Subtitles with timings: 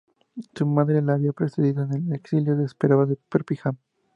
[0.55, 3.77] Su madre la había precedido en el exilio y la esperaba en Perpignan.